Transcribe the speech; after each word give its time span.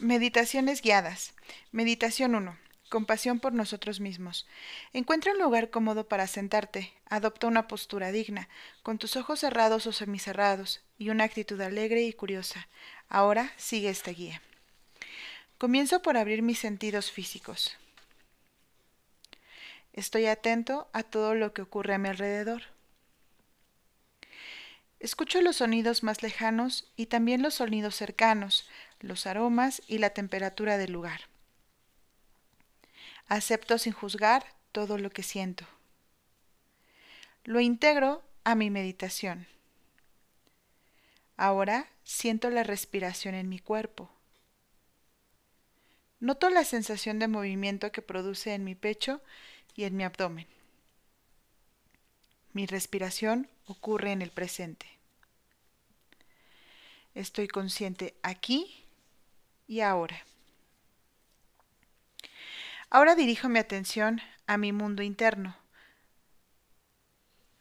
Meditaciones 0.00 0.82
guiadas. 0.82 1.34
Meditación 1.70 2.34
1. 2.34 2.58
Compasión 2.88 3.38
por 3.38 3.52
nosotros 3.52 4.00
mismos. 4.00 4.44
Encuentra 4.92 5.32
un 5.32 5.38
lugar 5.38 5.70
cómodo 5.70 6.08
para 6.08 6.26
sentarte. 6.26 6.92
Adopta 7.06 7.46
una 7.46 7.68
postura 7.68 8.10
digna, 8.10 8.48
con 8.82 8.98
tus 8.98 9.14
ojos 9.14 9.38
cerrados 9.38 9.86
o 9.86 9.92
semicerrados, 9.92 10.82
y 10.98 11.10
una 11.10 11.22
actitud 11.22 11.60
alegre 11.60 12.02
y 12.02 12.12
curiosa. 12.12 12.66
Ahora 13.08 13.52
sigue 13.56 13.88
esta 13.88 14.10
guía. 14.10 14.42
Comienzo 15.58 16.02
por 16.02 16.16
abrir 16.16 16.42
mis 16.42 16.58
sentidos 16.58 17.12
físicos. 17.12 17.76
Estoy 19.92 20.26
atento 20.26 20.88
a 20.92 21.04
todo 21.04 21.36
lo 21.36 21.52
que 21.52 21.62
ocurre 21.62 21.94
a 21.94 21.98
mi 21.98 22.08
alrededor. 22.08 22.62
Escucho 25.04 25.40
los 25.42 25.56
sonidos 25.56 26.02
más 26.02 26.22
lejanos 26.22 26.90
y 26.96 27.06
también 27.06 27.42
los 27.42 27.54
sonidos 27.54 27.94
cercanos, 27.94 28.66
los 29.04 29.26
aromas 29.26 29.82
y 29.86 29.98
la 29.98 30.10
temperatura 30.10 30.78
del 30.78 30.92
lugar. 30.92 31.20
Acepto 33.28 33.78
sin 33.78 33.92
juzgar 33.92 34.44
todo 34.72 34.98
lo 34.98 35.10
que 35.10 35.22
siento. 35.22 35.66
Lo 37.44 37.60
integro 37.60 38.22
a 38.44 38.54
mi 38.54 38.70
meditación. 38.70 39.46
Ahora 41.36 41.88
siento 42.04 42.50
la 42.50 42.62
respiración 42.62 43.34
en 43.34 43.48
mi 43.48 43.58
cuerpo. 43.58 44.10
Noto 46.20 46.48
la 46.48 46.64
sensación 46.64 47.18
de 47.18 47.28
movimiento 47.28 47.92
que 47.92 48.02
produce 48.02 48.54
en 48.54 48.64
mi 48.64 48.74
pecho 48.74 49.20
y 49.74 49.84
en 49.84 49.96
mi 49.96 50.04
abdomen. 50.04 50.46
Mi 52.52 52.66
respiración 52.66 53.48
ocurre 53.66 54.12
en 54.12 54.22
el 54.22 54.30
presente. 54.30 54.86
Estoy 57.14 57.48
consciente 57.48 58.14
aquí 58.22 58.83
y 59.66 59.80
ahora. 59.80 60.24
Ahora 62.90 63.14
dirijo 63.14 63.48
mi 63.48 63.58
atención 63.58 64.20
a 64.46 64.56
mi 64.56 64.72
mundo 64.72 65.02
interno. 65.02 65.56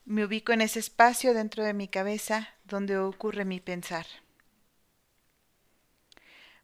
Me 0.05 0.25
ubico 0.25 0.51
en 0.51 0.61
ese 0.61 0.79
espacio 0.79 1.33
dentro 1.33 1.63
de 1.63 1.73
mi 1.73 1.87
cabeza 1.87 2.49
donde 2.65 2.97
ocurre 2.97 3.45
mi 3.45 3.59
pensar. 3.59 4.05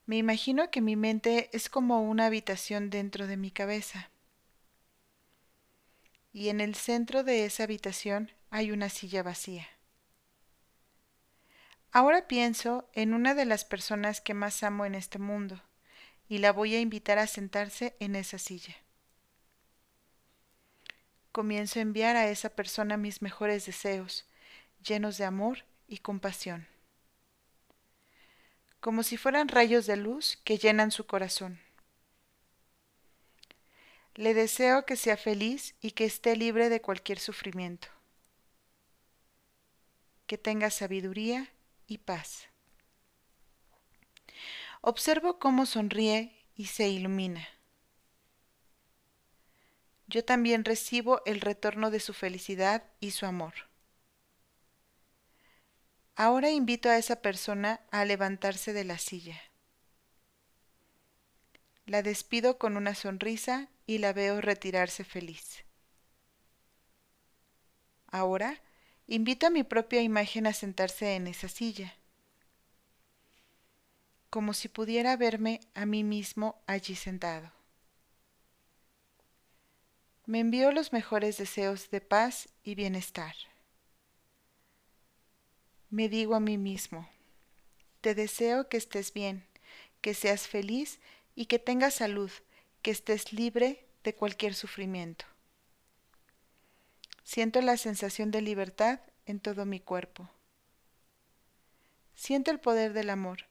Me 0.05 0.17
imagino 0.17 0.72
que 0.72 0.81
mi 0.81 0.95
mente 0.95 1.49
es 1.53 1.69
como 1.69 2.02
una 2.02 2.25
habitación 2.25 2.89
dentro 2.89 3.27
de 3.27 3.38
mi 3.38 3.52
cabeza. 3.52 4.09
Y 6.33 6.49
en 6.49 6.61
el 6.61 6.75
centro 6.75 7.23
de 7.23 7.45
esa 7.45 7.64
habitación 7.64 8.31
hay 8.49 8.71
una 8.71 8.89
silla 8.89 9.23
vacía. 9.23 9.67
Ahora 11.92 12.28
pienso 12.28 12.88
en 12.94 13.16
una 13.16 13.34
de 13.34 13.45
las 13.45 13.66
personas 13.66 14.22
que 14.22 14.36
más 14.36 14.62
amo 14.62 14.86
en 14.86 14.94
este 14.94 15.18
mundo 15.18 15.59
y 16.28 16.38
la 16.38 16.52
voy 16.52 16.76
a 16.76 16.80
invitar 16.80 17.18
a 17.18 17.26
sentarse 17.26 17.95
en 18.00 18.16
esa 18.16 18.38
silla. 18.38 18.76
Comienzo 21.32 21.80
a 21.80 21.82
enviar 21.82 22.16
a 22.16 22.30
esa 22.30 22.50
persona 22.50 22.95
mis 22.95 23.23
mejores 23.23 23.66
deseos, 23.66 24.26
llenos 24.84 25.17
de 25.17 25.26
amor 25.26 25.66
y 25.88 25.98
compasión, 25.98 26.67
como 28.80 29.02
si 29.02 29.17
fueran 29.17 29.48
rayos 29.48 29.88
de 29.88 29.98
luz 29.98 30.38
que 30.44 30.60
llenan 30.60 30.92
su 30.92 31.08
corazón. 31.08 31.60
Le 34.14 34.36
deseo 34.36 34.86
que 34.86 34.95
sea 34.95 35.17
feliz 35.17 35.73
y 35.82 35.92
que 35.92 36.06
esté 36.06 36.36
libre 36.36 36.70
de 36.70 36.82
cualquier 36.82 37.20
sufrimiento, 37.20 37.88
que 40.28 40.38
tenga 40.38 40.70
sabiduría 40.70 41.50
y 41.90 41.98
paz. 41.98 42.48
Observo 44.82 45.40
cómo 45.40 45.66
sonríe 45.66 46.45
y 46.56 46.68
se 46.68 46.88
ilumina. 46.88 47.48
Yo 50.08 50.23
también 50.23 50.66
recibo 50.66 51.22
el 51.26 51.42
retorno 51.42 51.92
de 51.92 52.00
su 52.00 52.14
felicidad 52.14 52.84
y 52.99 53.11
su 53.11 53.26
amor. 53.26 53.54
Ahora 56.16 56.49
invito 56.49 56.89
a 56.89 56.98
esa 56.98 57.22
persona 57.22 57.82
a 57.92 58.05
levantarse 58.05 58.73
de 58.73 58.83
la 58.83 58.98
silla. 58.98 59.39
La 61.86 62.02
despido 62.02 62.58
con 62.58 62.78
una 62.78 62.95
sonrisa 62.95 63.70
y 63.86 63.98
la 63.98 64.14
veo 64.14 64.42
retirarse 64.42 65.04
feliz. 65.04 65.66
Ahora 68.08 68.61
Invito 69.11 69.47
a 69.47 69.49
mi 69.49 69.64
propia 69.64 70.03
imagen 70.03 70.45
a 70.45 70.53
sentarse 70.53 71.15
en 71.15 71.25
esa 71.25 71.47
silla, 71.47 71.95
como 74.30 74.53
si 74.53 74.67
pudiera 74.67 75.17
verme 75.17 75.61
a 75.73 75.87
mí 75.87 76.03
mismo 76.03 76.61
allí 76.67 76.93
sentado. 76.93 77.52
Me 80.27 80.39
envío 80.39 80.71
los 80.71 80.93
mejores 80.93 81.39
deseos 81.39 81.89
de 81.89 82.02
paz 82.02 82.49
y 82.64 82.75
bienestar. 82.75 83.33
Me 85.89 86.08
digo 86.08 86.36
a 86.36 86.39
mí 86.39 86.59
mismo, 86.59 87.09
te 88.02 88.14
deseo 88.14 88.69
que 88.69 88.77
estés 88.77 89.11
bien, 89.11 89.43
que 90.02 90.14
seas 90.14 90.48
feliz 90.48 90.99
y 91.33 91.48
que 91.48 91.58
tengas 91.58 91.95
salud, 91.95 92.30
que 92.83 92.92
estés 92.92 93.33
libre 93.33 93.87
de 94.03 94.14
cualquier 94.14 94.53
sufrimiento. 94.53 95.25
Siento 97.32 97.62
la 97.62 97.78
sensación 97.78 98.32
de 98.32 98.42
libertad 98.42 99.02
en 99.28 99.40
todo 99.40 99.64
mi 99.64 99.80
cuerpo. 99.80 100.28
Siento 102.16 102.50
el 102.50 102.60
poder 102.60 102.92
del 102.94 103.12
amor. 103.12 103.45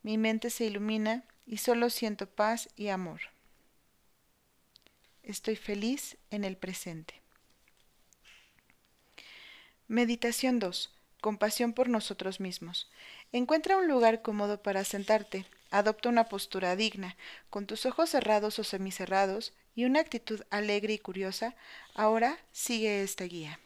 Mi 0.00 0.16
mente 0.16 0.48
se 0.48 0.64
ilumina 0.64 1.24
y 1.44 1.58
solo 1.58 1.90
siento 1.90 2.26
paz 2.26 2.70
y 2.74 2.88
amor. 2.88 3.20
Estoy 5.22 5.56
feliz 5.56 6.16
en 6.30 6.44
el 6.44 6.56
presente. 6.56 7.20
Meditación 9.88 10.60
2. 10.60 10.90
Compasión 11.20 11.74
por 11.74 11.90
nosotros 11.90 12.40
mismos. 12.40 12.90
Encuentra 13.30 13.76
un 13.76 13.88
lugar 13.88 14.22
cómodo 14.22 14.62
para 14.62 14.84
sentarte. 14.84 15.44
Adopta 15.70 16.08
una 16.08 16.30
postura 16.30 16.76
digna, 16.76 17.18
con 17.50 17.66
tus 17.66 17.84
ojos 17.84 18.08
cerrados 18.08 18.58
o 18.58 18.64
semicerrados 18.64 19.52
y 19.78 19.84
una 19.84 20.00
actitud 20.00 20.42
alegre 20.50 20.94
y 20.94 20.98
curiosa. 20.98 21.54
Ahora 21.94 22.36
sigue 22.50 23.04
esta 23.04 23.22
guía. 23.22 23.60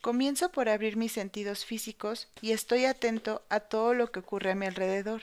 Comienzo 0.00 0.52
por 0.52 0.68
abrir 0.68 0.96
mis 0.96 1.10
sentidos 1.10 1.64
físicos 1.64 2.28
y 2.40 2.52
estoy 2.52 2.84
atento 2.84 3.44
a 3.48 3.58
todo 3.58 3.92
lo 3.92 4.12
que 4.12 4.20
ocurre 4.20 4.52
a 4.52 4.54
mi 4.54 4.66
alrededor. 4.66 5.22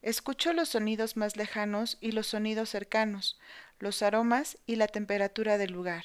Escucho 0.00 0.52
los 0.52 0.70
sonidos 0.70 1.16
más 1.16 1.36
lejanos 1.36 1.96
y 2.00 2.10
los 2.10 2.26
sonidos 2.26 2.70
cercanos, 2.70 3.38
los 3.78 4.02
aromas 4.02 4.58
y 4.66 4.74
la 4.74 4.88
temperatura 4.88 5.58
del 5.58 5.70
lugar. 5.70 6.04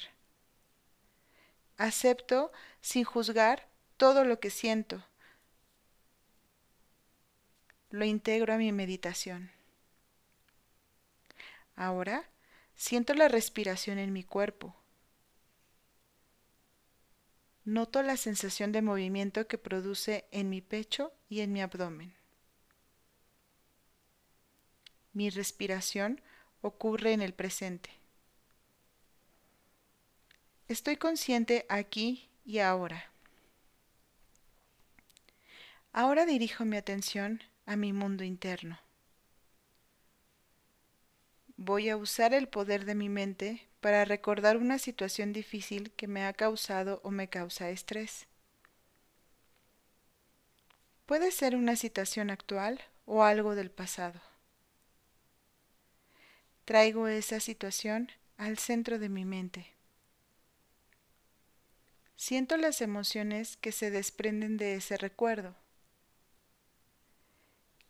Acepto, 1.77 2.51
sin 2.79 3.05
juzgar, 3.05 3.67
todo 3.97 4.23
lo 4.23 4.39
que 4.39 4.51
siento. 4.51 5.03
Lo 7.89 8.05
integro 8.05 8.53
a 8.53 8.57
mi 8.57 8.71
meditación. 8.71 9.56
Ahora 11.77 12.27
siento 12.75 13.13
la 13.13 13.27
respiración 13.27 13.99
en 13.99 14.11
mi 14.11 14.23
cuerpo. 14.23 14.75
Noto 17.63 18.01
la 18.01 18.17
sensación 18.17 18.71
de 18.71 18.81
movimiento 18.81 19.47
que 19.47 19.59
produce 19.59 20.25
en 20.31 20.49
mi 20.49 20.59
pecho 20.59 21.13
y 21.29 21.41
en 21.41 21.53
mi 21.53 21.61
abdomen. 21.61 22.15
Mi 25.13 25.29
respiración 25.29 26.19
ocurre 26.61 27.13
en 27.13 27.21
el 27.21 27.33
presente. 27.33 27.91
Estoy 30.67 30.97
consciente 30.97 31.65
aquí 31.69 32.27
y 32.43 32.59
ahora. 32.59 33.11
Ahora 35.93 36.25
dirijo 36.25 36.65
mi 36.65 36.77
atención 36.77 37.43
a 37.67 37.75
mi 37.75 37.93
mundo 37.93 38.23
interno. 38.23 38.79
Voy 41.67 41.89
a 41.89 41.97
usar 41.97 42.33
el 42.33 42.47
poder 42.47 42.85
de 42.85 42.95
mi 42.95 43.09
mente 43.09 43.67
para 43.81 44.05
recordar 44.05 44.55
una 44.55 44.79
situación 44.79 45.33
difícil 45.33 45.91
que 45.91 46.07
me 46.07 46.23
ha 46.23 46.31
causado 46.31 47.01
o 47.03 47.11
me 47.11 47.27
causa 47.27 47.69
estrés. 47.69 48.25
Puede 51.05 51.29
ser 51.29 51.57
una 51.57 51.75
situación 51.75 52.29
actual 52.29 52.79
o 53.05 53.21
algo 53.21 53.53
del 53.53 53.69
pasado. 53.69 54.21
Traigo 56.63 57.09
esa 57.09 57.41
situación 57.41 58.13
al 58.37 58.57
centro 58.57 58.97
de 58.97 59.09
mi 59.09 59.25
mente. 59.25 59.67
Siento 62.15 62.55
las 62.55 62.79
emociones 62.79 63.57
que 63.57 63.73
se 63.73 63.91
desprenden 63.91 64.55
de 64.55 64.75
ese 64.75 64.95
recuerdo. 64.95 65.53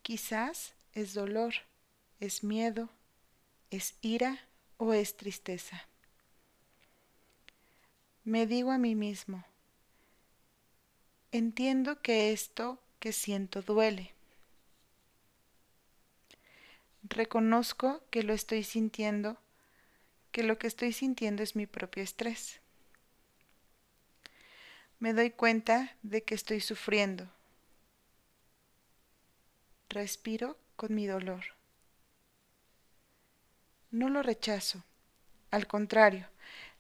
Quizás 0.02 0.74
es 0.94 1.14
dolor, 1.14 1.54
es 2.20 2.44
miedo, 2.44 2.90
es 3.72 3.96
ira 4.02 4.40
o 4.78 4.94
es 4.94 5.18
tristeza. 5.18 5.88
Me 8.24 8.46
digo 8.46 8.72
a 8.72 8.78
mí 8.78 8.96
mismo, 8.96 9.46
Entiendo 11.34 12.02
que 12.02 12.32
esto 12.32 12.80
que 13.00 13.12
siento 13.12 13.62
duele. 13.62 14.14
Reconozco 17.04 18.02
que 18.10 18.24
lo 18.24 18.34
estoy 18.34 18.64
sintiendo, 18.64 19.38
que 20.32 20.44
lo 20.44 20.58
que 20.58 20.68
estoy 20.68 20.94
sintiendo 20.94 21.44
es 21.44 21.56
mi 21.56 21.66
propio 21.66 22.02
estrés. 22.02 22.62
Me 25.00 25.14
doy 25.14 25.32
cuenta 25.32 25.96
de 26.02 26.24
que 26.24 26.34
estoy 26.34 26.62
sufriendo. 26.62 27.30
Respiro 29.90 30.58
con 30.76 30.96
mi 30.96 31.08
dolor. 31.08 31.44
No 33.92 34.10
lo 34.10 34.22
rechazo, 34.22 34.84
al 35.50 35.66
contrario, 35.66 36.28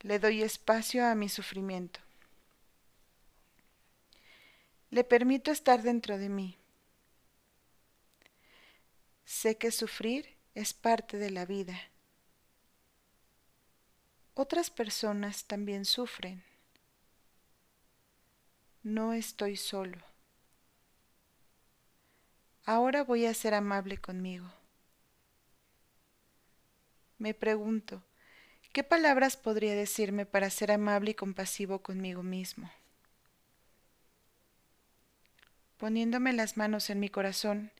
le 0.01 0.19
doy 0.19 0.43
espacio 0.43 1.05
a 1.05 1.15
mi 1.15 1.29
sufrimiento. 1.29 1.99
Le 4.89 5.03
permito 5.03 5.51
estar 5.51 5.81
dentro 5.83 6.17
de 6.17 6.29
mí. 6.29 6.57
Sé 9.25 9.57
que 9.57 9.71
sufrir 9.71 10.27
es 10.55 10.73
parte 10.73 11.17
de 11.17 11.31
la 11.31 11.45
vida. 11.45 11.79
Otras 14.33 14.69
personas 14.69 15.45
también 15.45 15.83
sufren. 15.83 16.43
No 18.83 19.13
estoy 19.13 19.57
solo. 19.57 19.97
Ahora 22.65 23.03
voy 23.03 23.25
a 23.25 23.33
ser 23.33 23.53
amable 23.53 23.97
conmigo. 23.97 24.56
Me 27.19 27.33
pregunto, 27.33 28.03
¿qué 28.73 28.83
palabras 28.83 29.37
podría 29.37 29.73
decirme 29.73 30.27
para 30.27 30.51
ser 30.51 30.71
amable 30.71 31.11
y 31.11 31.15
compasivo 31.15 31.79
conmigo 31.79 32.21
mismo? 32.21 32.71
Poniéndome 35.77 36.31
las 36.33 36.57
manos 36.57 36.91
en 36.91 36.99
mi 36.99 37.09
corazón, 37.09 37.71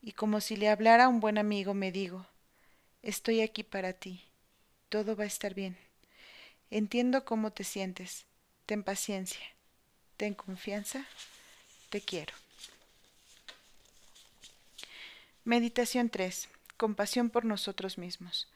y 0.00 0.12
como 0.12 0.40
si 0.40 0.56
le 0.56 0.70
hablara 0.70 1.04
a 1.04 1.08
un 1.08 1.20
buen 1.20 1.36
amigo 1.36 1.74
me 1.74 1.92
digo, 1.92 2.26
estoy 3.02 3.42
aquí 3.42 3.62
para 3.62 3.92
ti, 3.92 4.24
todo 4.88 5.16
va 5.16 5.24
a 5.24 5.26
estar 5.26 5.52
bien. 5.52 5.76
Entiendo 6.70 7.26
cómo 7.26 7.50
te 7.50 7.64
sientes, 7.64 8.24
ten 8.64 8.82
paciencia, 8.82 9.44
ten 10.16 10.32
confianza, 10.32 11.04
te 11.90 12.00
quiero. 12.00 12.34
Meditación 15.44 16.08
3. 16.08 16.48
Compasión 16.78 17.28
por 17.28 17.44
nosotros 17.44 17.98
mismos. 17.98 18.48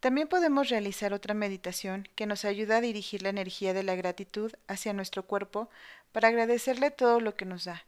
También 0.00 0.26
podemos 0.26 0.68
realizar 0.70 1.12
otra 1.12 1.34
meditación 1.34 2.08
que 2.16 2.26
nos 2.26 2.44
ayuda 2.44 2.78
a 2.78 2.80
dirigir 2.80 3.22
la 3.22 3.28
energía 3.28 3.72
de 3.72 3.84
la 3.84 3.94
gratitud 3.94 4.52
hacia 4.66 4.92
nuestro 4.92 5.24
cuerpo 5.24 5.70
para 6.10 6.28
agradecerle 6.28 6.90
todo 6.90 7.20
lo 7.20 7.36
que 7.36 7.44
nos 7.44 7.64
da. 7.64 7.84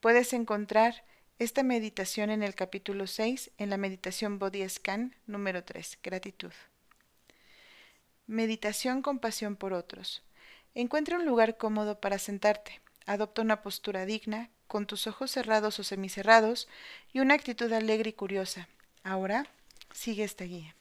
Puedes 0.00 0.34
encontrar 0.34 1.02
esta 1.38 1.62
meditación 1.62 2.28
en 2.28 2.42
el 2.42 2.54
capítulo 2.54 3.06
6, 3.06 3.52
en 3.56 3.70
la 3.70 3.78
meditación 3.78 4.38
Body 4.38 4.68
Scan 4.68 5.16
número 5.26 5.64
3, 5.64 5.98
gratitud. 6.02 6.52
Meditación 8.26 9.00
compasión 9.00 9.56
por 9.56 9.72
otros. 9.72 10.22
Encuentra 10.74 11.16
un 11.16 11.24
lugar 11.24 11.56
cómodo 11.56 12.00
para 12.00 12.18
sentarte. 12.18 12.82
Adopta 13.06 13.40
una 13.40 13.62
postura 13.62 14.04
digna, 14.04 14.50
con 14.66 14.86
tus 14.86 15.06
ojos 15.06 15.30
cerrados 15.30 15.78
o 15.78 15.84
semicerrados 15.84 16.68
y 17.14 17.20
una 17.20 17.32
actitud 17.32 17.72
alegre 17.72 18.10
y 18.10 18.12
curiosa. 18.12 18.68
Ahora, 19.04 19.46
sigue 19.92 20.24
esta 20.24 20.44
guía. 20.44 20.74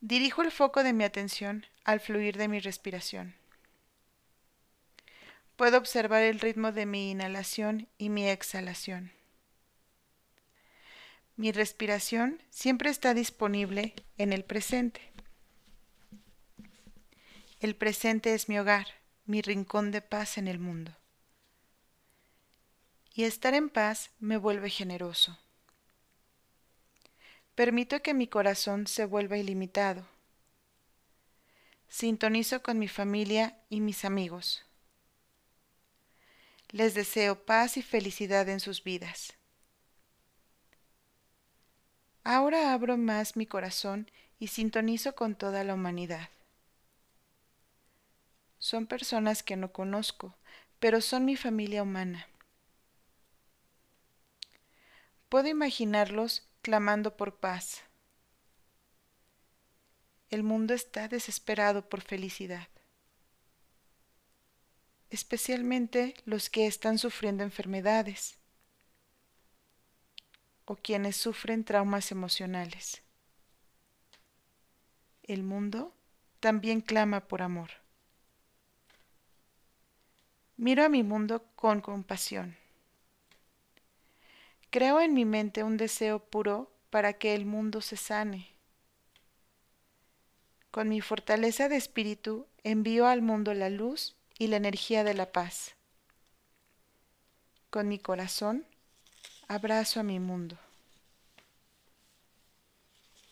Dirijo 0.00 0.42
el 0.42 0.50
foco 0.50 0.82
de 0.82 0.92
mi 0.92 1.04
atención 1.04 1.64
al 1.84 2.00
fluir 2.00 2.36
de 2.36 2.48
mi 2.48 2.60
respiración. 2.60 3.34
Puedo 5.56 5.78
observar 5.78 6.22
el 6.22 6.40
ritmo 6.40 6.72
de 6.72 6.86
mi 6.86 7.10
inhalación 7.10 7.88
y 7.98 8.08
mi 8.08 8.28
exhalación. 8.28 9.12
Mi 11.36 11.52
respiración 11.52 12.42
siempre 12.50 12.90
está 12.90 13.14
disponible 13.14 13.94
en 14.18 14.32
el 14.32 14.44
presente. 14.44 15.00
El 17.60 17.76
presente 17.76 18.34
es 18.34 18.48
mi 18.48 18.58
hogar, 18.58 18.88
mi 19.24 19.40
rincón 19.40 19.92
de 19.92 20.02
paz 20.02 20.36
en 20.36 20.48
el 20.48 20.58
mundo. 20.58 20.96
Y 23.14 23.24
estar 23.24 23.54
en 23.54 23.68
paz 23.68 24.10
me 24.18 24.36
vuelve 24.36 24.68
generoso. 24.68 25.38
Permito 27.54 28.00
que 28.00 28.14
mi 28.14 28.28
corazón 28.28 28.86
se 28.86 29.04
vuelva 29.04 29.36
ilimitado. 29.36 30.06
Sintonizo 31.88 32.62
con 32.62 32.78
mi 32.78 32.88
familia 32.88 33.58
y 33.68 33.80
mis 33.80 34.06
amigos. 34.06 34.64
Les 36.70 36.94
deseo 36.94 37.44
paz 37.44 37.76
y 37.76 37.82
felicidad 37.82 38.48
en 38.48 38.60
sus 38.60 38.82
vidas. 38.82 39.34
Ahora 42.24 42.72
abro 42.72 42.96
más 42.96 43.36
mi 43.36 43.44
corazón 43.44 44.10
y 44.38 44.46
sintonizo 44.46 45.14
con 45.14 45.34
toda 45.34 45.64
la 45.64 45.74
humanidad. 45.74 46.30
Son 48.58 48.86
personas 48.86 49.42
que 49.42 49.56
no 49.56 49.72
conozco, 49.72 50.34
pero 50.78 51.02
son 51.02 51.26
mi 51.26 51.36
familia 51.36 51.82
humana. 51.82 52.26
Puedo 55.28 55.48
imaginarlos 55.48 56.44
clamando 56.62 57.16
por 57.16 57.36
paz. 57.36 57.82
El 60.30 60.42
mundo 60.42 60.72
está 60.72 61.08
desesperado 61.08 61.88
por 61.88 62.00
felicidad 62.00 62.68
especialmente 65.12 66.14
los 66.24 66.48
que 66.48 66.66
están 66.66 66.96
sufriendo 66.96 67.44
enfermedades 67.44 68.38
o 70.64 70.74
quienes 70.74 71.16
sufren 71.16 71.64
traumas 71.64 72.10
emocionales. 72.12 73.02
El 75.22 75.42
mundo 75.42 75.94
también 76.40 76.80
clama 76.80 77.28
por 77.28 77.42
amor. 77.42 77.70
Miro 80.56 80.82
a 80.82 80.88
mi 80.88 81.02
mundo 81.02 81.44
con 81.56 81.82
compasión. 81.82 82.56
Creo 84.72 85.02
en 85.02 85.12
mi 85.12 85.26
mente 85.26 85.64
un 85.64 85.76
deseo 85.76 86.18
puro 86.18 86.72
para 86.88 87.12
que 87.12 87.34
el 87.34 87.44
mundo 87.44 87.82
se 87.82 87.98
sane. 87.98 88.48
Con 90.70 90.88
mi 90.88 91.02
fortaleza 91.02 91.68
de 91.68 91.76
espíritu 91.76 92.46
envío 92.64 93.06
al 93.06 93.20
mundo 93.20 93.52
la 93.52 93.68
luz 93.68 94.16
y 94.38 94.46
la 94.46 94.56
energía 94.56 95.04
de 95.04 95.12
la 95.12 95.30
paz. 95.30 95.74
Con 97.68 97.86
mi 97.86 97.98
corazón 97.98 98.64
abrazo 99.46 100.00
a 100.00 100.04
mi 100.04 100.18
mundo. 100.18 100.56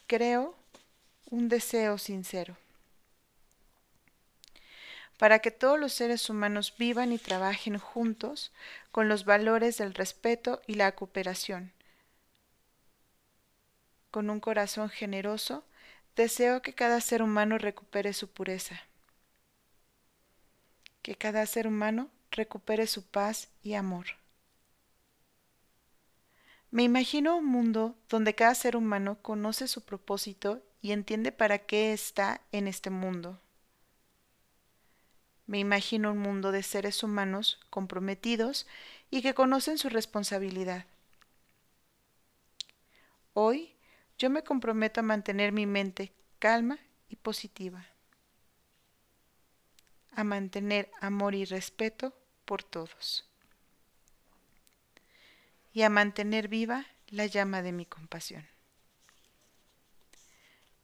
Creo 0.07 0.55
un 1.31 1.49
deseo 1.49 1.97
sincero 1.97 2.60
para 5.21 5.41
que 5.41 5.51
todos 5.51 5.79
los 5.79 5.93
seres 5.93 6.31
humanos 6.31 6.75
vivan 6.79 7.13
y 7.13 7.19
trabajen 7.19 7.79
juntos 7.79 8.53
con 8.91 9.11
los 9.11 9.27
valores 9.27 9.77
del 9.77 9.93
respeto 9.93 10.63
y 10.67 10.75
la 10.75 10.93
cooperación. 10.93 11.73
Con 14.11 14.31
un 14.31 14.41
corazón 14.41 14.89
generoso, 14.89 15.63
deseo 16.17 16.63
que 16.63 16.73
cada 16.73 17.03
ser 17.03 17.23
humano 17.23 17.59
recupere 17.59 18.15
su 18.15 18.29
pureza 18.31 18.81
que 21.03 21.15
cada 21.15 21.47
ser 21.47 21.67
humano 21.67 22.11
recupere 22.31 22.87
su 22.87 23.05
paz 23.05 23.49
y 23.63 23.75
amor. 23.75 24.07
Me 26.71 26.83
imagino 26.83 27.37
un 27.37 27.47
mundo 27.47 27.97
donde 28.09 28.35
cada 28.35 28.55
ser 28.55 28.77
humano 28.77 29.19
conoce 29.23 29.67
su 29.67 29.83
propósito 29.83 30.63
y 30.83 30.93
entiende 30.93 31.33
para 31.33 31.59
qué 31.59 31.93
está 31.93 32.43
en 32.53 32.69
este 32.69 32.91
mundo. 32.91 33.41
Me 35.51 35.59
imagino 35.59 36.13
un 36.13 36.19
mundo 36.19 36.53
de 36.53 36.63
seres 36.63 37.03
humanos 37.03 37.59
comprometidos 37.71 38.69
y 39.11 39.21
que 39.21 39.35
conocen 39.35 39.79
su 39.79 39.89
responsabilidad. 39.89 40.87
Hoy 43.35 43.75
yo 44.17 44.31
me 44.31 44.45
comprometo 44.45 45.01
a 45.01 45.03
mantener 45.03 45.51
mi 45.51 45.67
mente 45.67 46.13
calma 46.39 46.79
y 47.09 47.17
positiva 47.17 47.85
a 50.13 50.23
mantener 50.23 50.89
amor 51.01 51.35
y 51.35 51.45
respeto 51.45 52.15
por 52.45 52.63
todos 52.63 53.29
y 55.73 55.83
a 55.83 55.91
mantener 55.91 56.47
viva 56.47 56.87
la 57.09 57.27
llama 57.27 57.61
de 57.61 57.73
mi 57.73 57.87
compasión. 57.87 58.47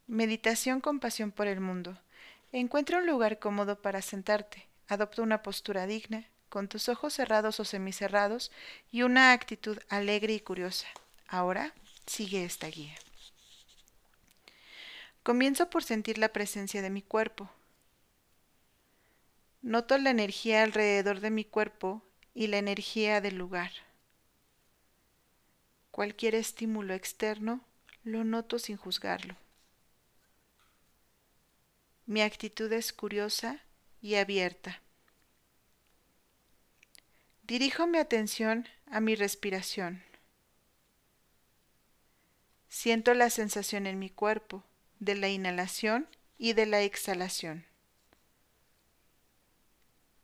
Meditación 0.08 0.80
compasión 0.80 1.30
por 1.30 1.46
el 1.46 1.60
mundo. 1.60 1.96
Encuentra 2.52 2.98
un 2.98 3.06
lugar 3.06 3.38
cómodo 3.38 3.80
para 3.80 4.02
sentarte. 4.02 4.66
Adopta 4.88 5.22
una 5.22 5.42
postura 5.42 5.86
digna, 5.86 6.26
con 6.48 6.68
tus 6.68 6.88
ojos 6.88 7.14
cerrados 7.14 7.60
o 7.60 7.64
semicerrados 7.64 8.52
y 8.90 9.02
una 9.02 9.32
actitud 9.32 9.78
alegre 9.88 10.34
y 10.34 10.40
curiosa. 10.40 10.86
Ahora 11.28 11.74
sigue 12.06 12.44
esta 12.44 12.68
guía. 12.68 12.94
Comienzo 15.22 15.70
por 15.70 15.82
sentir 15.82 16.18
la 16.18 16.28
presencia 16.28 16.82
de 16.82 16.90
mi 16.90 17.02
cuerpo, 17.02 17.50
Noto 19.66 19.98
la 19.98 20.10
energía 20.10 20.62
alrededor 20.62 21.18
de 21.18 21.30
mi 21.32 21.44
cuerpo 21.44 22.00
y 22.34 22.46
la 22.46 22.58
energía 22.58 23.20
del 23.20 23.36
lugar. 23.36 23.72
Cualquier 25.90 26.36
estímulo 26.36 26.94
externo 26.94 27.62
lo 28.04 28.22
noto 28.22 28.60
sin 28.60 28.76
juzgarlo. 28.76 29.34
Mi 32.06 32.22
actitud 32.22 32.72
es 32.72 32.92
curiosa 32.92 33.60
y 34.00 34.14
abierta. 34.14 34.80
Dirijo 37.42 37.88
mi 37.88 37.98
atención 37.98 38.68
a 38.90 39.00
mi 39.00 39.16
respiración. 39.16 40.04
Siento 42.68 43.12
la 43.14 43.28
sensación 43.30 43.88
en 43.88 43.98
mi 43.98 44.10
cuerpo 44.10 44.62
de 45.00 45.16
la 45.16 45.28
inhalación 45.28 46.08
y 46.38 46.52
de 46.52 46.66
la 46.66 46.82
exhalación. 46.82 47.64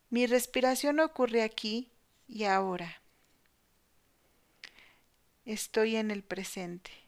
Mi 0.08 0.26
respiración 0.26 1.00
ocurre 1.00 1.42
aquí 1.42 1.90
y 2.28 2.44
ahora. 2.44 3.02
Estoy 5.44 5.96
en 5.96 6.12
el 6.12 6.22
presente. 6.22 7.01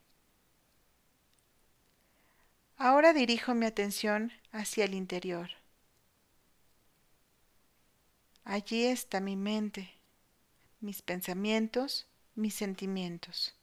Ahora 2.77 3.13
dirijo 3.13 3.55
mi 3.55 3.67
atención 3.67 4.33
hacia 4.51 4.85
el 4.85 4.95
interior. 4.95 5.51
Allí 8.45 8.85
está 8.85 9.21
mi 9.21 9.37
mente, 9.37 9.91
mis 10.81 11.01
pensamientos, 11.01 12.07
mis 12.35 12.55
sentimientos. 12.55 13.55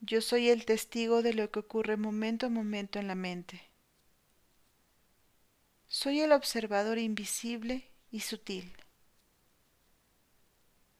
Yo 0.00 0.20
soy 0.20 0.48
el 0.48 0.64
testigo 0.64 1.22
de 1.22 1.34
lo 1.34 1.50
que 1.50 1.58
ocurre 1.58 1.96
momento 1.96 2.46
a 2.46 2.50
momento 2.50 2.98
en 2.98 3.08
la 3.08 3.16
mente. 3.16 3.68
Soy 5.88 6.20
el 6.20 6.32
observador 6.32 6.98
invisible 6.98 7.90
y 8.10 8.20
sutil. 8.20 8.72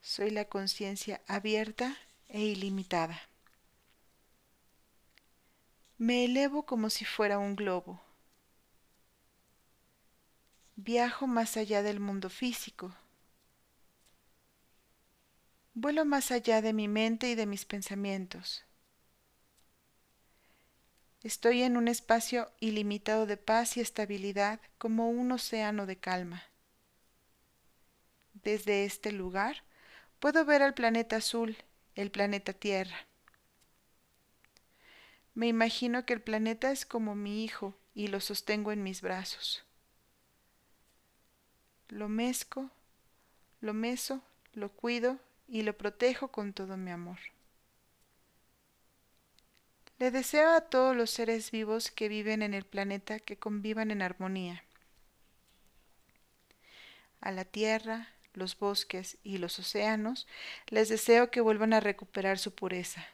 Soy 0.01 0.31
la 0.31 0.47
conciencia 0.47 1.21
abierta 1.29 1.97
e 2.29 2.41
ilimitada. 2.41 3.28
Me 6.01 6.25
elevo 6.25 6.65
como 6.65 6.91
si 6.91 7.05
fuera 7.05 7.41
un 7.41 7.57
globo. 7.57 8.01
Viajo 10.77 11.27
más 11.27 11.57
allá 11.57 11.83
del 11.83 11.99
mundo 11.99 12.31
físico. 12.31 12.95
Vuelo 15.75 16.05
más 16.05 16.31
allá 16.31 16.63
de 16.63 16.73
mi 16.73 16.87
mente 16.87 17.29
y 17.29 17.35
de 17.35 17.47
mis 17.47 17.65
pensamientos. 17.65 18.65
Estoy 21.25 21.63
en 21.63 21.77
un 21.77 21.89
espacio 21.89 22.53
ilimitado 22.61 23.27
de 23.27 23.37
paz 23.37 23.77
y 23.77 23.81
estabilidad 23.81 24.61
como 24.79 25.11
un 25.11 25.33
océano 25.33 25.85
de 25.85 25.97
calma. 25.97 26.45
Desde 28.35 28.85
este 28.85 29.11
lugar 29.11 29.65
puedo 30.21 30.45
ver 30.45 30.63
al 30.63 30.75
planeta 30.75 31.17
azul, 31.17 31.57
el 31.97 32.13
planeta 32.13 32.53
Tierra. 32.53 33.08
Me 35.39 35.47
imagino 35.47 36.05
que 36.05 36.15
el 36.15 36.21
planeta 36.21 36.73
es 36.73 36.85
como 36.85 37.15
mi 37.15 37.45
hijo 37.45 37.77
y 37.95 38.09
lo 38.09 38.19
sostengo 38.19 38.73
en 38.73 38.83
mis 38.83 39.03
brazos. 39.03 39.63
Lo 41.87 42.09
mezco, 42.09 42.73
lo 43.61 43.73
meso, 43.73 44.21
lo 44.53 44.73
cuido 44.73 45.21
y 45.47 45.63
lo 45.63 45.79
protejo 45.79 46.33
con 46.33 46.53
todo 46.53 46.77
mi 46.77 46.91
amor. 46.91 47.21
Le 50.01 50.11
deseo 50.11 50.51
a 50.51 50.63
todos 50.63 50.97
los 50.97 51.11
seres 51.11 51.53
vivos 51.53 51.93
que 51.93 52.09
viven 52.09 52.43
en 52.43 52.53
el 52.53 52.65
planeta 52.65 53.21
que 53.21 53.37
convivan 53.37 53.93
en 53.93 54.03
armonía. 54.03 54.65
A 57.21 57.31
la 57.31 57.45
tierra, 57.45 58.09
los 58.35 58.59
bosques 58.59 59.19
y 59.23 59.39
los 59.39 59.61
océanos 59.61 60.27
les 60.67 60.89
deseo 60.89 61.31
que 61.31 61.41
vuelvan 61.41 61.75
a 61.75 61.79
recuperar 61.79 62.41
su 62.41 62.53
pureza. 62.57 63.07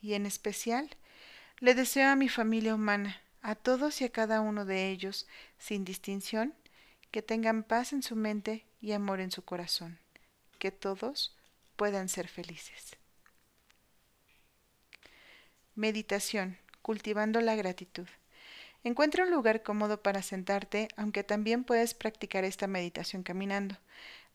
Y 0.00 0.14
en 0.14 0.26
especial, 0.26 0.96
le 1.60 1.74
deseo 1.74 2.08
a 2.08 2.16
mi 2.16 2.28
familia 2.28 2.74
humana, 2.74 3.20
a 3.42 3.54
todos 3.54 4.00
y 4.00 4.04
a 4.04 4.10
cada 4.10 4.40
uno 4.40 4.64
de 4.64 4.90
ellos, 4.90 5.26
sin 5.58 5.84
distinción, 5.84 6.54
que 7.10 7.22
tengan 7.22 7.62
paz 7.62 7.92
en 7.92 8.02
su 8.02 8.16
mente 8.16 8.64
y 8.80 8.92
amor 8.92 9.20
en 9.20 9.30
su 9.30 9.42
corazón, 9.42 9.98
que 10.58 10.70
todos 10.70 11.36
puedan 11.76 12.08
ser 12.08 12.28
felices. 12.28 12.96
Meditación, 15.74 16.58
cultivando 16.82 17.40
la 17.40 17.54
gratitud. 17.54 18.06
Encuentra 18.84 19.24
un 19.24 19.30
lugar 19.30 19.62
cómodo 19.62 20.02
para 20.02 20.22
sentarte, 20.22 20.88
aunque 20.96 21.24
también 21.24 21.64
puedes 21.64 21.94
practicar 21.94 22.44
esta 22.44 22.66
meditación 22.66 23.22
caminando. 23.22 23.76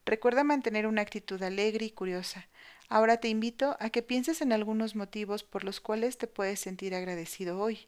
Recuerda 0.06 0.44
mantener 0.44 0.88
una 0.88 1.02
actitud 1.02 1.42
alegre 1.42 1.86
y 1.86 1.92
curiosa. 1.92 2.48
Ahora 2.90 3.18
te 3.18 3.30
invito 3.30 3.78
a 3.80 3.90
que 3.90 4.04
pienses 4.04 4.42
en 4.42 4.52
algunos 4.52 4.96
motivos 4.96 5.44
por 5.44 5.64
los 5.64 5.80
cuales 5.80 6.18
te 6.18 6.28
puedes 6.28 6.60
sentir 6.60 6.94
agradecido 6.94 7.60
hoy. 7.60 7.88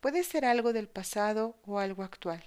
Puede 0.00 0.24
ser 0.24 0.44
algo 0.46 0.72
del 0.72 0.88
pasado 0.88 1.56
o 1.66 1.78
algo 1.78 2.02
actual. 2.02 2.42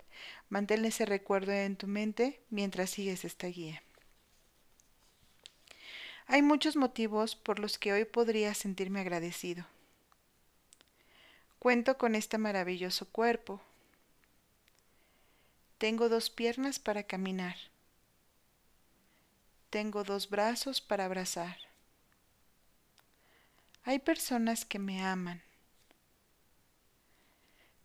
Mantén 0.49 0.83
ese 0.85 1.05
recuerdo 1.05 1.51
en 1.51 1.75
tu 1.75 1.87
mente 1.87 2.41
mientras 2.49 2.89
sigues 2.89 3.23
esta 3.23 3.47
guía. 3.47 3.83
Hay 6.25 6.41
muchos 6.41 6.75
motivos 6.75 7.35
por 7.35 7.59
los 7.59 7.77
que 7.77 7.93
hoy 7.93 8.05
podría 8.05 8.53
sentirme 8.53 9.01
agradecido. 9.01 9.65
Cuento 11.59 11.97
con 11.97 12.15
este 12.15 12.37
maravilloso 12.37 13.07
cuerpo. 13.07 13.61
Tengo 15.77 16.09
dos 16.09 16.29
piernas 16.29 16.79
para 16.79 17.03
caminar. 17.03 17.55
Tengo 19.73 20.03
dos 20.03 20.29
brazos 20.29 20.81
para 20.81 21.05
abrazar. 21.05 21.57
Hay 23.81 23.97
personas 23.97 24.65
que 24.65 24.77
me 24.77 25.03
aman. 25.03 25.41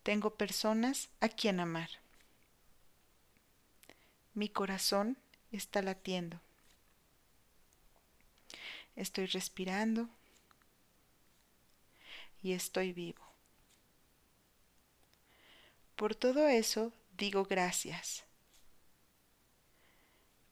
Tengo 0.03 0.35
personas 0.35 1.09
a 1.19 1.29
quien 1.29 1.59
amar. 1.59 1.89
Mi 4.35 4.49
corazón 4.49 5.17
está 5.51 5.81
latiendo. 5.81 6.39
Estoy 8.95 9.25
respirando 9.25 10.09
y 12.43 12.51
estoy 12.51 12.93
vivo. 12.93 13.23
Por 15.95 16.13
todo 16.13 16.47
eso 16.47 16.93
digo 17.17 17.45
gracias. 17.45 18.28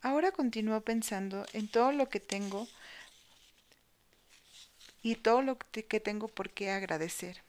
Ahora 0.08 0.32
continúo 0.32 0.80
pensando 0.80 1.46
en 1.52 1.68
todo 1.68 1.92
lo 1.92 2.08
que 2.08 2.22
tengo 2.22 2.66
y 5.02 5.16
todo 5.16 5.42
lo 5.42 5.58
que 5.58 6.00
tengo 6.00 6.30
por 6.30 6.50
qué 6.50 6.72
agradecer. 6.72 7.44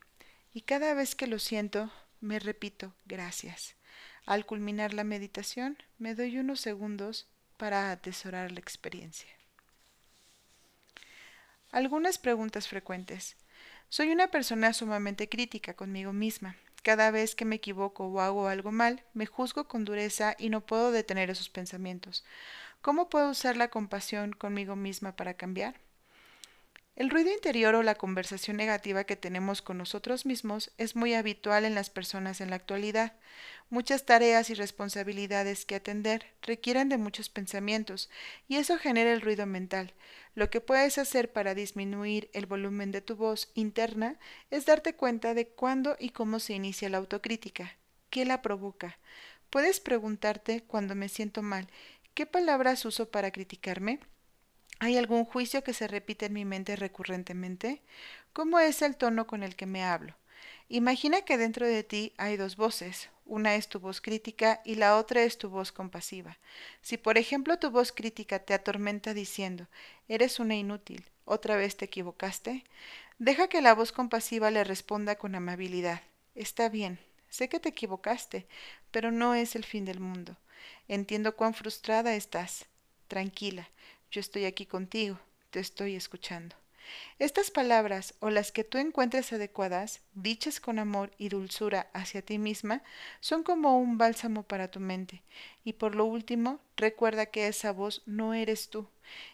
Y 0.52 0.62
cada 0.62 0.92
vez 0.92 1.14
que 1.14 1.28
lo 1.28 1.38
siento, 1.38 1.88
me 2.20 2.40
repito 2.40 2.92
gracias. 3.06 3.76
Al 4.26 4.44
culminar 4.44 4.92
la 4.92 5.04
meditación, 5.04 5.78
me 5.98 6.16
doy 6.16 6.36
unos 6.36 6.60
segundos 6.60 7.28
para 7.58 7.92
atesorar 7.92 8.50
la 8.50 8.58
experiencia. 8.58 9.30
Algunas 11.70 12.18
preguntas 12.18 12.66
frecuentes. 12.66 13.36
Soy 13.88 14.10
una 14.10 14.32
persona 14.32 14.72
sumamente 14.72 15.28
crítica 15.28 15.74
conmigo 15.74 16.12
misma. 16.12 16.56
Cada 16.82 17.10
vez 17.12 17.36
que 17.36 17.44
me 17.44 17.56
equivoco 17.56 18.06
o 18.08 18.20
hago 18.20 18.48
algo 18.48 18.72
mal, 18.72 19.04
me 19.14 19.26
juzgo 19.26 19.68
con 19.68 19.84
dureza 19.84 20.34
y 20.38 20.48
no 20.50 20.66
puedo 20.66 20.90
detener 20.90 21.30
esos 21.30 21.48
pensamientos. 21.50 22.24
¿Cómo 22.82 23.08
puedo 23.08 23.30
usar 23.30 23.56
la 23.56 23.70
compasión 23.70 24.32
conmigo 24.32 24.76
misma 24.76 25.16
para 25.16 25.34
cambiar? 25.34 25.80
El 26.98 27.10
ruido 27.10 27.32
interior 27.32 27.76
o 27.76 27.84
la 27.84 27.94
conversación 27.94 28.56
negativa 28.56 29.04
que 29.04 29.14
tenemos 29.14 29.62
con 29.62 29.78
nosotros 29.78 30.26
mismos 30.26 30.72
es 30.78 30.96
muy 30.96 31.14
habitual 31.14 31.64
en 31.64 31.76
las 31.76 31.90
personas 31.90 32.40
en 32.40 32.50
la 32.50 32.56
actualidad. 32.56 33.12
Muchas 33.70 34.04
tareas 34.04 34.50
y 34.50 34.54
responsabilidades 34.54 35.64
que 35.64 35.76
atender 35.76 36.26
requieren 36.42 36.88
de 36.88 36.98
muchos 36.98 37.28
pensamientos 37.28 38.10
y 38.48 38.56
eso 38.56 38.78
genera 38.78 39.12
el 39.12 39.20
ruido 39.20 39.46
mental. 39.46 39.94
Lo 40.34 40.50
que 40.50 40.60
puedes 40.60 40.98
hacer 40.98 41.30
para 41.30 41.54
disminuir 41.54 42.30
el 42.32 42.46
volumen 42.46 42.90
de 42.90 43.00
tu 43.00 43.14
voz 43.14 43.52
interna 43.54 44.18
es 44.50 44.66
darte 44.66 44.96
cuenta 44.96 45.34
de 45.34 45.46
cuándo 45.46 45.96
y 46.00 46.08
cómo 46.08 46.40
se 46.40 46.54
inicia 46.54 46.88
la 46.88 46.98
autocrítica, 46.98 47.76
qué 48.10 48.24
la 48.24 48.42
provoca. 48.42 48.98
Puedes 49.50 49.78
preguntarte 49.78 50.64
cuando 50.64 50.96
me 50.96 51.08
siento 51.08 51.42
mal, 51.42 51.68
¿qué 52.14 52.26
palabras 52.26 52.84
uso 52.84 53.08
para 53.08 53.30
criticarme? 53.30 54.00
¿Hay 54.78 54.96
algún 54.96 55.24
juicio 55.24 55.64
que 55.64 55.74
se 55.74 55.88
repite 55.88 56.26
en 56.26 56.32
mi 56.32 56.44
mente 56.44 56.76
recurrentemente? 56.76 57.82
¿Cómo 58.32 58.58
es 58.58 58.82
el 58.82 58.96
tono 58.96 59.26
con 59.26 59.42
el 59.42 59.56
que 59.56 59.66
me 59.66 59.84
hablo? 59.84 60.14
Imagina 60.68 61.22
que 61.22 61.38
dentro 61.38 61.66
de 61.66 61.82
ti 61.82 62.12
hay 62.16 62.36
dos 62.36 62.56
voces, 62.56 63.08
una 63.24 63.54
es 63.54 63.68
tu 63.68 63.80
voz 63.80 64.00
crítica 64.00 64.60
y 64.64 64.76
la 64.76 64.96
otra 64.96 65.22
es 65.22 65.38
tu 65.38 65.48
voz 65.48 65.72
compasiva. 65.72 66.38
Si 66.82 66.96
por 66.96 67.18
ejemplo 67.18 67.58
tu 67.58 67.70
voz 67.70 67.92
crítica 67.92 68.38
te 68.38 68.54
atormenta 68.54 69.14
diciendo, 69.14 69.66
eres 70.08 70.38
una 70.38 70.54
inútil, 70.54 71.04
otra 71.24 71.56
vez 71.56 71.76
te 71.76 71.86
equivocaste, 71.86 72.64
deja 73.18 73.48
que 73.48 73.62
la 73.62 73.74
voz 73.74 73.92
compasiva 73.92 74.50
le 74.50 74.62
responda 74.62 75.16
con 75.16 75.34
amabilidad, 75.34 76.02
está 76.34 76.68
bien, 76.68 76.98
Sé 77.30 77.48
que 77.48 77.60
te 77.60 77.68
equivocaste, 77.68 78.46
pero 78.90 79.10
no 79.10 79.34
es 79.34 79.54
el 79.54 79.64
fin 79.64 79.84
del 79.84 80.00
mundo. 80.00 80.36
Entiendo 80.88 81.36
cuán 81.36 81.54
frustrada 81.54 82.14
estás. 82.14 82.66
Tranquila, 83.06 83.68
yo 84.10 84.20
estoy 84.20 84.44
aquí 84.44 84.66
contigo, 84.66 85.18
te 85.50 85.60
estoy 85.60 85.94
escuchando. 85.94 86.56
Estas 87.18 87.50
palabras 87.50 88.14
o 88.20 88.30
las 88.30 88.52
que 88.52 88.64
tú 88.64 88.78
encuentres 88.78 89.32
adecuadas, 89.32 90.00
dichas 90.14 90.60
con 90.60 90.78
amor 90.78 91.10
y 91.18 91.28
dulzura 91.28 91.88
hacia 91.92 92.22
ti 92.22 92.38
misma, 92.38 92.82
son 93.20 93.42
como 93.42 93.78
un 93.78 93.98
bálsamo 93.98 94.42
para 94.42 94.70
tu 94.70 94.80
mente. 94.80 95.22
Y 95.64 95.74
por 95.74 95.94
lo 95.94 96.04
último, 96.04 96.60
recuerda 96.76 97.26
que 97.26 97.48
esa 97.48 97.72
voz 97.72 98.02
no 98.06 98.34
eres 98.34 98.70
tú 98.70 98.88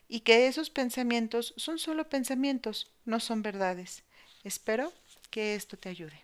y 0.08 0.20
que 0.20 0.46
esos 0.46 0.70
pensamientos 0.70 1.54
son 1.56 1.78
solo 1.78 2.08
pensamientos, 2.08 2.90
no 3.04 3.20
son 3.20 3.42
verdades. 3.42 4.02
Espero 4.42 4.92
que 5.30 5.54
esto 5.54 5.76
te 5.76 5.88
ayude. 5.88 6.23